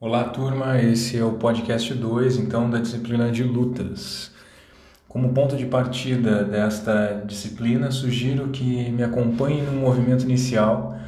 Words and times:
Olá, 0.00 0.24
turma. 0.24 0.82
Esse 0.82 1.16
é 1.16 1.24
o 1.24 1.34
podcast 1.34 1.94
2, 1.94 2.36
então, 2.36 2.68
da 2.68 2.78
disciplina 2.78 3.30
de 3.30 3.44
lutas. 3.44 4.32
Como 5.08 5.32
ponto 5.32 5.56
de 5.56 5.66
partida 5.66 6.42
desta 6.42 7.22
disciplina, 7.24 7.92
sugiro 7.92 8.48
que 8.48 8.90
me 8.90 9.04
acompanhe 9.04 9.62
no 9.62 9.72
movimento 9.72 10.24
inicial, 10.24 10.98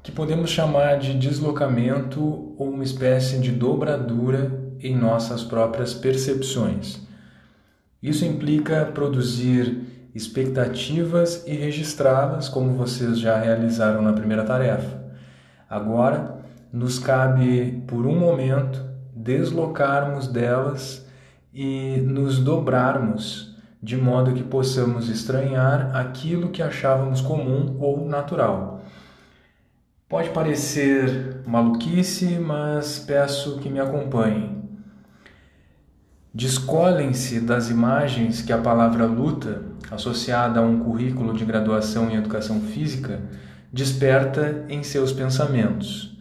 que 0.00 0.12
podemos 0.12 0.48
chamar 0.48 0.98
de 0.98 1.18
deslocamento 1.18 2.54
ou 2.56 2.70
uma 2.70 2.84
espécie 2.84 3.40
de 3.40 3.50
dobradura 3.50 4.76
em 4.80 4.96
nossas 4.96 5.42
próprias 5.42 5.92
percepções. 5.92 7.00
Isso 8.00 8.24
implica 8.24 8.86
produzir 8.86 10.08
expectativas 10.14 11.44
e 11.48 11.52
registrá-las, 11.52 12.48
como 12.48 12.74
vocês 12.74 13.18
já 13.18 13.38
realizaram 13.38 14.00
na 14.00 14.12
primeira 14.12 14.44
tarefa. 14.44 15.02
Agora, 15.68 16.39
nos 16.72 16.98
cabe, 16.98 17.82
por 17.86 18.06
um 18.06 18.18
momento, 18.18 18.84
deslocarmos 19.14 20.28
delas 20.28 21.06
e 21.52 21.96
nos 22.06 22.38
dobrarmos, 22.38 23.56
de 23.82 23.96
modo 23.96 24.34
que 24.34 24.42
possamos 24.42 25.08
estranhar 25.08 25.94
aquilo 25.96 26.50
que 26.50 26.62
achávamos 26.62 27.20
comum 27.20 27.76
ou 27.80 28.06
natural. 28.06 28.82
Pode 30.08 30.30
parecer 30.30 31.40
maluquice, 31.46 32.38
mas 32.38 32.98
peço 32.98 33.58
que 33.58 33.68
me 33.68 33.80
acompanhem. 33.80 34.60
Descolhem-se 36.32 37.40
das 37.40 37.70
imagens 37.70 38.42
que 38.42 38.52
a 38.52 38.58
palavra 38.58 39.04
luta, 39.06 39.62
associada 39.90 40.60
a 40.60 40.62
um 40.62 40.78
currículo 40.80 41.32
de 41.32 41.44
graduação 41.44 42.10
em 42.10 42.16
educação 42.16 42.60
física, 42.60 43.20
desperta 43.72 44.64
em 44.68 44.82
seus 44.82 45.12
pensamentos. 45.12 46.19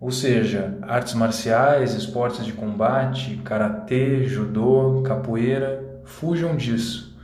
Ou 0.00 0.10
seja, 0.10 0.78
artes 0.80 1.12
marciais, 1.12 1.94
esportes 1.94 2.46
de 2.46 2.54
combate, 2.54 3.36
karatê, 3.44 4.24
judô, 4.24 5.02
capoeira, 5.02 6.00
fujam 6.04 6.56
disso. 6.56 7.14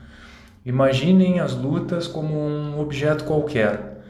Imaginem 0.62 1.40
as 1.40 1.54
lutas 1.54 2.06
como 2.06 2.36
um 2.38 2.78
objeto 2.78 3.24
qualquer, 3.24 4.02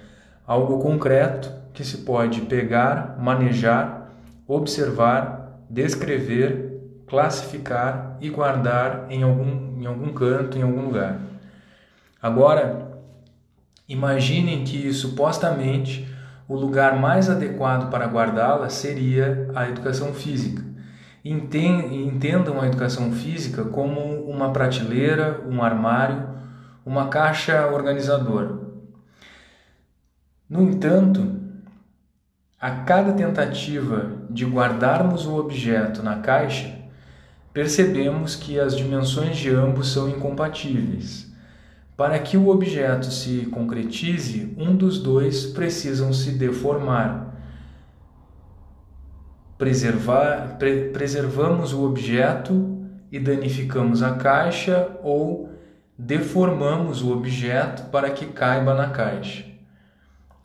algo 0.44 0.80
concreto 0.80 1.52
que 1.72 1.84
se 1.84 1.98
pode 1.98 2.40
pegar, 2.40 3.16
manejar, 3.20 4.10
observar, 4.48 5.60
descrever, 5.70 6.80
classificar 7.06 8.16
e 8.20 8.28
guardar 8.28 9.06
em 9.10 9.22
algum, 9.22 9.80
em 9.80 9.86
algum 9.86 10.12
canto, 10.12 10.58
em 10.58 10.62
algum 10.62 10.86
lugar. 10.86 11.20
Agora, 12.20 12.98
imaginem 13.88 14.64
que 14.64 14.92
supostamente 14.92 16.15
o 16.48 16.54
lugar 16.54 16.98
mais 16.98 17.28
adequado 17.28 17.90
para 17.90 18.06
guardá-la 18.06 18.68
seria 18.68 19.50
a 19.54 19.68
educação 19.68 20.14
física. 20.14 20.64
Entendam 21.24 22.60
a 22.60 22.66
educação 22.66 23.10
física 23.10 23.64
como 23.64 24.00
uma 24.30 24.52
prateleira, 24.52 25.42
um 25.48 25.62
armário, 25.62 26.28
uma 26.84 27.08
caixa 27.08 27.66
organizadora. 27.66 28.60
No 30.48 30.62
entanto, 30.62 31.40
a 32.60 32.70
cada 32.70 33.12
tentativa 33.12 34.12
de 34.30 34.44
guardarmos 34.44 35.26
o 35.26 35.36
objeto 35.36 36.02
na 36.02 36.20
caixa, 36.20 36.72
percebemos 37.52 38.36
que 38.36 38.60
as 38.60 38.76
dimensões 38.76 39.36
de 39.36 39.50
ambos 39.50 39.92
são 39.92 40.08
incompatíveis. 40.08 41.26
Para 41.96 42.18
que 42.18 42.36
o 42.36 42.48
objeto 42.48 43.10
se 43.10 43.46
concretize, 43.46 44.54
um 44.58 44.76
dos 44.76 44.98
dois 44.98 45.46
precisam 45.46 46.12
se 46.12 46.32
deformar. 46.32 47.34
Preservar, 49.56 50.58
pre, 50.58 50.90
preservamos 50.90 51.72
o 51.72 51.82
objeto 51.84 52.86
e 53.10 53.18
danificamos 53.18 54.02
a 54.02 54.14
caixa 54.14 54.90
ou 55.02 55.48
deformamos 55.98 57.00
o 57.00 57.10
objeto 57.10 57.88
para 57.90 58.10
que 58.10 58.26
caiba 58.26 58.74
na 58.74 58.90
caixa. 58.90 59.46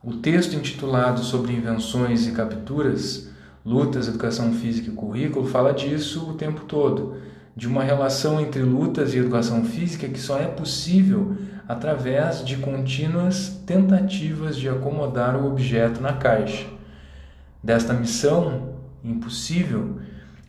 O 0.01 0.13
texto 0.13 0.55
intitulado 0.55 1.19
sobre 1.19 1.51
invenções 1.51 2.25
e 2.25 2.31
capturas, 2.31 3.29
lutas, 3.65 4.07
educação 4.07 4.53
física 4.53 4.89
e 4.89 4.95
currículo 4.95 5.45
fala 5.45 5.73
disso 5.73 6.29
o 6.29 6.33
tempo 6.35 6.61
todo 6.61 7.17
de 7.55 7.67
uma 7.67 7.83
relação 7.83 8.39
entre 8.39 8.61
lutas 8.61 9.13
e 9.13 9.17
educação 9.17 9.63
física 9.65 10.07
que 10.07 10.19
só 10.19 10.39
é 10.39 10.47
possível 10.47 11.35
através 11.67 12.43
de 12.45 12.57
contínuas 12.57 13.61
tentativas 13.65 14.57
de 14.57 14.67
acomodar 14.69 15.35
o 15.35 15.47
objeto 15.47 16.01
na 16.01 16.13
caixa. 16.13 16.65
Desta 17.63 17.93
missão 17.93 18.75
impossível 19.03 19.99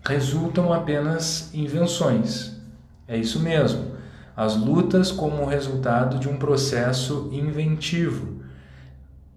resultam 0.05 0.73
apenas 0.73 1.53
invenções. 1.55 2.61
É 3.07 3.17
isso 3.17 3.41
mesmo, 3.41 3.93
as 4.37 4.57
lutas 4.57 5.13
como 5.13 5.45
resultado 5.45 6.19
de 6.19 6.29
um 6.29 6.37
processo 6.37 7.29
inventivo. 7.33 8.41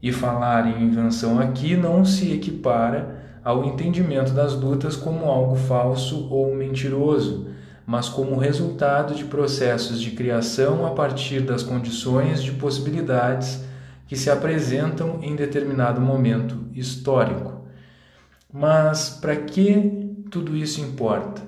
E 0.02 0.12
falar 0.12 0.68
em 0.68 0.84
invenção 0.84 1.40
aqui 1.40 1.76
não 1.76 2.06
se 2.06 2.32
equipara 2.32 3.15
ao 3.46 3.64
entendimento 3.64 4.34
das 4.34 4.54
lutas 4.54 4.98
como 4.98 5.30
algo 5.30 5.56
falso 5.56 6.28
ou 6.30 6.54
mentiroso 6.54 7.56
mas 7.86 8.10
como 8.10 8.38
resultado 8.38 9.14
de 9.14 9.26
processos 9.26 10.02
de 10.02 10.12
criação 10.12 10.86
a 10.86 10.92
partir 10.92 11.42
das 11.42 11.62
condições 11.62 12.42
de 12.42 12.52
possibilidades 12.54 13.64
que 14.08 14.16
se 14.16 14.30
apresentam 14.30 15.20
em 15.22 15.36
determinado 15.36 16.02
momento 16.02 16.66
histórico. 16.74 17.66
Mas 18.52 19.10
para 19.10 19.36
que 19.36 20.26
tudo 20.32 20.56
isso 20.56 20.82
importa? 20.82 21.42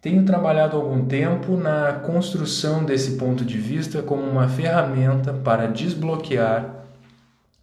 Tenho 0.00 0.24
trabalhado 0.24 0.76
algum 0.76 1.04
tempo 1.04 1.56
na 1.56 1.92
construção 1.92 2.84
desse 2.84 3.12
ponto 3.12 3.44
de 3.44 3.58
vista 3.58 4.02
como 4.02 4.22
uma 4.22 4.48
ferramenta 4.48 5.32
para 5.32 5.68
desbloquear 5.68 6.86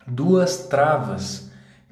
duas 0.08 0.68
travas 0.68 1.49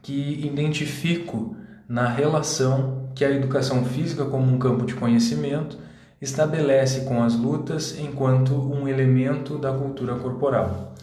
que 0.07 0.47
identifico 0.47 1.57
na 1.85 2.07
relação 2.07 3.09
que 3.13 3.25
a 3.25 3.29
educação 3.29 3.83
física, 3.83 4.23
como 4.23 4.49
um 4.49 4.57
campo 4.57 4.85
de 4.85 4.95
conhecimento, 4.95 5.77
estabelece 6.21 7.01
com 7.01 7.21
as 7.21 7.35
lutas 7.35 7.99
enquanto 7.99 8.53
um 8.53 8.87
elemento 8.87 9.57
da 9.57 9.73
cultura 9.73 10.15
corporal. 10.15 10.95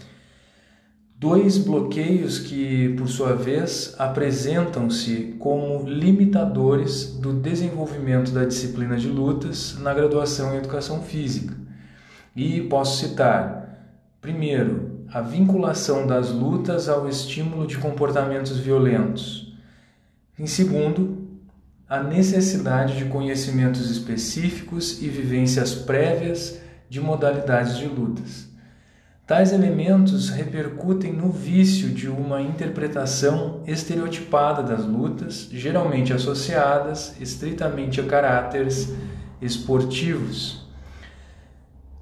Dois 1.19 1.59
bloqueios 1.59 2.39
que, 2.39 2.95
por 2.97 3.07
sua 3.07 3.35
vez, 3.35 3.95
apresentam-se 3.99 5.37
como 5.39 5.87
limitadores 5.87 7.19
do 7.19 7.35
desenvolvimento 7.35 8.31
da 8.31 8.47
disciplina 8.47 8.97
de 8.97 9.09
lutas 9.09 9.77
na 9.81 9.93
graduação 9.93 10.55
em 10.55 10.59
educação 10.59 11.03
física. 11.03 11.55
E 12.35 12.63
posso 12.63 13.07
citar, 13.07 13.87
primeiro, 14.23 14.94
a 15.13 15.21
vinculação 15.21 16.07
das 16.07 16.31
lutas 16.31 16.89
ao 16.89 17.09
estímulo 17.09 17.67
de 17.67 17.79
comportamentos 17.79 18.59
violentos. 18.59 19.55
Em 20.39 20.47
segundo, 20.47 21.29
a 21.89 22.03
necessidade 22.03 22.97
de 22.97 23.05
conhecimentos 23.05 23.91
específicos 23.91 25.01
e 25.03 25.09
vivências 25.09 25.75
prévias 25.75 26.59
de 26.89 27.01
modalidades 27.01 27.79
de 27.79 27.87
lutas. 27.87 28.49
Tais 29.27 29.53
elementos 29.53 30.29
repercutem 30.29 31.13
no 31.13 31.31
vício 31.31 31.89
de 31.89 32.11
uma 32.11 32.43
interpretação 32.43 33.63
estereotipada 33.67 34.63
das 34.63 34.85
lutas, 34.85 35.49
geralmente 35.51 36.13
associadas 36.13 37.19
estritamente 37.21 38.01
a 38.01 38.05
caráteres 38.05 38.93
esportivos. 39.41 40.67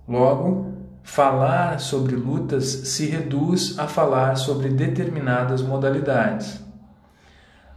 Logo, 0.09 0.72
falar 1.03 1.81
sobre 1.81 2.15
lutas 2.15 2.65
se 2.65 3.07
reduz 3.07 3.79
a 3.79 3.87
falar 3.87 4.37
sobre 4.37 4.69
determinadas 4.69 5.63
modalidades. 5.63 6.61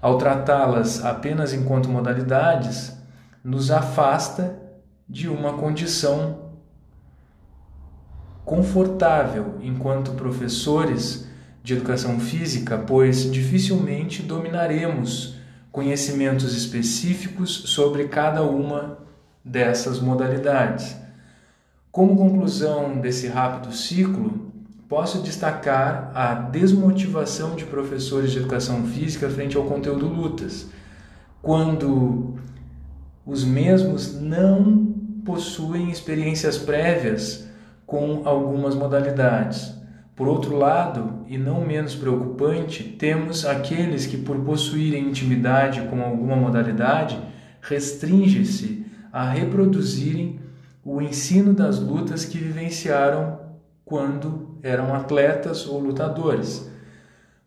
Ao 0.01 0.17
tratá-las 0.17 1.03
apenas 1.03 1.53
enquanto 1.53 1.89
modalidades, 1.89 2.95
nos 3.43 3.71
afasta 3.71 4.59
de 5.07 5.27
uma 5.27 5.53
condição 5.53 6.45
confortável 8.43 9.55
enquanto 9.61 10.11
professores 10.11 11.27
de 11.63 11.73
educação 11.73 12.19
física, 12.19 12.77
pois 12.77 13.31
dificilmente 13.31 14.21
dominaremos 14.21 15.35
conhecimentos 15.71 16.55
específicos 16.55 17.51
sobre 17.51 18.07
cada 18.07 18.43
uma 18.43 18.99
dessas 19.43 19.99
modalidades. 19.99 20.95
Como 21.95 22.17
conclusão 22.17 22.99
desse 22.99 23.25
rápido 23.25 23.73
ciclo, 23.73 24.45
Posso 24.87 25.23
destacar 25.23 26.11
a 26.13 26.35
desmotivação 26.35 27.55
de 27.55 27.65
professores 27.65 28.31
de 28.31 28.37
educação 28.37 28.83
física 28.83 29.27
frente 29.27 29.57
ao 29.57 29.63
conteúdo 29.63 30.07
lutas, 30.07 30.69
quando 31.41 32.35
os 33.25 33.43
mesmos 33.43 34.13
não 34.21 34.93
possuem 35.25 35.89
experiências 35.89 36.55
prévias 36.55 37.47
com 37.83 38.21
algumas 38.25 38.75
modalidades. 38.75 39.73
Por 40.15 40.27
outro 40.27 40.55
lado, 40.55 41.25
e 41.27 41.35
não 41.35 41.65
menos 41.65 41.95
preocupante, 41.95 42.83
temos 42.83 43.43
aqueles 43.43 44.05
que, 44.05 44.17
por 44.17 44.37
possuírem 44.41 45.09
intimidade 45.09 45.81
com 45.89 45.99
alguma 45.99 46.35
modalidade, 46.35 47.19
restringem-se 47.59 48.85
a 49.11 49.27
reproduzirem 49.31 50.44
o 50.85 51.01
ensino 51.01 51.51
das 51.51 51.79
lutas 51.79 52.23
que 52.23 52.37
vivenciaram 52.37 53.39
quando 53.83 54.59
eram 54.61 54.93
atletas 54.93 55.65
ou 55.65 55.79
lutadores. 55.79 56.69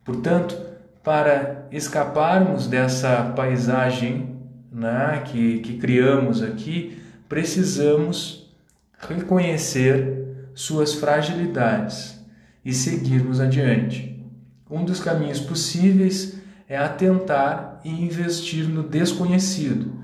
Portanto, 0.05 0.61
para 1.05 1.69
escaparmos 1.70 2.67
dessa 2.67 3.32
paisagem 3.37 4.37
né, 4.73 5.23
que, 5.25 5.61
que 5.61 5.79
criamos 5.79 6.43
aqui, 6.43 7.00
precisamos 7.29 8.52
reconhecer 8.99 10.50
suas 10.52 10.94
fragilidades 10.94 12.19
e 12.64 12.73
seguirmos 12.73 13.41
adiante. 13.41 14.20
Um 14.69 14.84
dos 14.84 14.99
caminhos 14.99 15.38
possíveis 15.38 16.38
é 16.69 16.76
atentar 16.76 17.81
e 17.84 17.91
investir 17.91 18.69
no 18.69 18.82
desconhecido. 18.82 19.98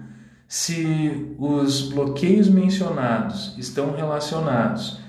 Se 0.47 1.35
os 1.39 1.89
bloqueios 1.89 2.49
mencionados 2.49 3.55
estão 3.59 3.93
relacionados 3.93 5.01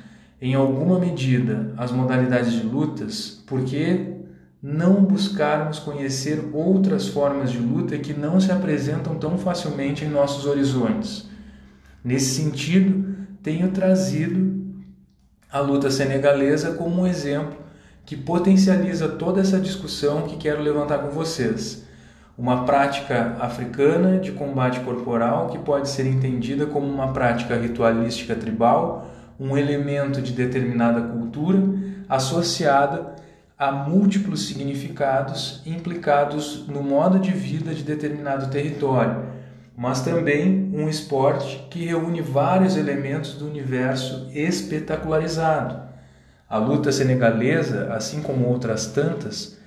em 0.41 0.53
alguma 0.53 0.99
medida 0.99 1.73
às 1.77 1.91
modalidades 1.91 2.53
de 2.53 2.63
lutas, 2.63 3.43
por 3.45 3.63
que 3.63 4.15
não 4.61 5.03
buscarmos 5.03 5.79
conhecer 5.79 6.49
outras 6.51 7.07
formas 7.07 7.51
de 7.51 7.59
luta 7.59 7.97
que 7.97 8.13
não 8.13 8.39
se 8.39 8.51
apresentam 8.51 9.15
tão 9.15 9.37
facilmente 9.37 10.03
em 10.03 10.09
nossos 10.09 10.45
horizontes? 10.45 11.29
Nesse 12.03 12.41
sentido, 12.41 13.15
tenho 13.41 13.71
trazido 13.71 14.55
a 15.51 15.59
luta 15.59 15.89
senegalesa 15.89 16.73
como 16.73 17.01
um 17.01 17.07
exemplo 17.07 17.57
que 18.05 18.15
potencializa 18.15 19.07
toda 19.07 19.41
essa 19.41 19.59
discussão 19.59 20.23
que 20.23 20.37
quero 20.37 20.61
levantar 20.61 20.99
com 20.99 21.09
vocês. 21.09 21.84
Uma 22.37 22.65
prática 22.65 23.37
africana 23.39 24.19
de 24.19 24.31
combate 24.33 24.79
corporal 24.81 25.49
que 25.49 25.57
pode 25.57 25.89
ser 25.89 26.05
entendida 26.05 26.65
como 26.65 26.85
uma 26.85 27.13
prática 27.13 27.55
ritualística 27.55 28.35
tribal, 28.35 29.09
um 29.39 29.57
elemento 29.57 30.21
de 30.21 30.33
determinada 30.33 31.01
cultura 31.01 31.61
associada 32.09 33.15
a 33.57 33.71
múltiplos 33.71 34.47
significados 34.47 35.61
implicados 35.65 36.67
no 36.67 36.83
modo 36.83 37.19
de 37.19 37.31
vida 37.31 37.73
de 37.73 37.83
determinado 37.83 38.49
território 38.49 39.35
mas 39.77 40.01
também 40.01 40.71
um 40.73 40.87
esporte 40.87 41.67
que 41.69 41.85
reúne 41.85 42.21
vários 42.21 42.77
elementos 42.77 43.33
do 43.33 43.45
universo 43.45 44.29
espetacularizado. 44.33 45.83
A 46.47 46.57
luta 46.57 46.91
senegalesa, 46.91 47.93
assim 47.93 48.21
como 48.21 48.47
outras 48.47 48.87
tantas, 48.87 49.57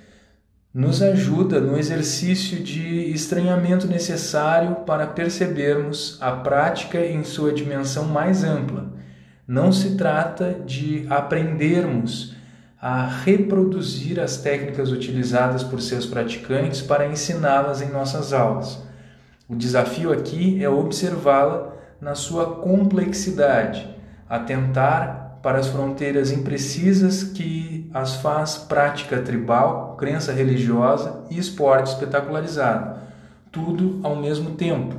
nos 0.73 1.01
ajuda 1.01 1.59
no 1.59 1.77
exercício 1.77 2.61
de 2.61 3.11
estranhamento 3.11 3.87
necessário 3.87 4.75
para 4.85 5.07
percebermos 5.07 6.17
a 6.21 6.31
prática 6.31 6.99
em 6.99 7.23
sua 7.23 7.51
dimensão 7.51 8.05
mais 8.05 8.43
ampla. 8.43 8.93
Não 9.47 9.71
se 9.71 9.95
trata 9.95 10.53
de 10.65 11.05
aprendermos 11.09 12.35
a 12.79 13.05
reproduzir 13.05 14.19
as 14.19 14.37
técnicas 14.37 14.91
utilizadas 14.91 15.63
por 15.63 15.81
seus 15.81 16.05
praticantes 16.05 16.81
para 16.81 17.07
ensiná-las 17.07 17.81
em 17.81 17.89
nossas 17.89 18.31
aulas 18.31 18.87
o 19.49 19.55
desafio 19.55 20.13
aqui 20.13 20.63
é 20.63 20.69
observá-la 20.69 21.73
na 21.99 22.13
sua 22.13 22.57
complexidade, 22.57 23.89
atentar 24.29 25.28
para 25.41 25.59
as 25.59 25.67
fronteiras 25.67 26.31
imprecisas 26.31 27.23
que 27.23 27.89
as 27.93 28.15
faz 28.17 28.57
prática 28.57 29.21
tribal, 29.21 29.95
crença 29.97 30.33
religiosa 30.33 31.23
e 31.29 31.37
esporte 31.37 31.91
espetacularizado, 31.91 32.99
tudo 33.51 33.99
ao 34.03 34.15
mesmo 34.15 34.51
tempo. 34.51 34.95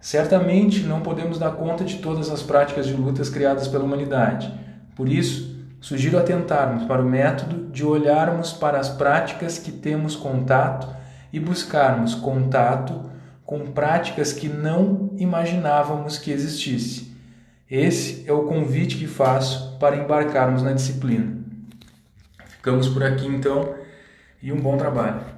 Certamente 0.00 0.84
não 0.84 1.00
podemos 1.00 1.38
dar 1.38 1.52
conta 1.52 1.84
de 1.84 1.96
todas 1.98 2.30
as 2.30 2.42
práticas 2.42 2.86
de 2.86 2.94
lutas 2.94 3.28
criadas 3.28 3.66
pela 3.66 3.84
humanidade. 3.84 4.52
Por 4.94 5.08
isso, 5.08 5.56
sugiro 5.80 6.18
atentarmos 6.18 6.84
para 6.84 7.02
o 7.02 7.08
método 7.08 7.70
de 7.70 7.84
olharmos 7.84 8.52
para 8.52 8.78
as 8.78 8.88
práticas 8.88 9.58
que 9.58 9.72
temos 9.72 10.14
contato 10.14 10.88
e 11.32 11.38
buscarmos 11.38 12.14
contato 12.14 13.08
com 13.44 13.72
práticas 13.72 14.32
que 14.32 14.48
não 14.48 15.10
imaginávamos 15.16 16.18
que 16.18 16.30
existisse. 16.30 17.16
Esse 17.70 18.24
é 18.26 18.32
o 18.32 18.44
convite 18.44 18.96
que 18.96 19.06
faço 19.06 19.67
para 19.78 19.96
embarcarmos 19.96 20.62
na 20.62 20.72
disciplina. 20.72 21.38
Ficamos 22.46 22.88
por 22.88 23.02
aqui 23.02 23.26
então 23.26 23.74
e 24.42 24.52
um 24.52 24.60
bom 24.60 24.76
trabalho. 24.76 25.37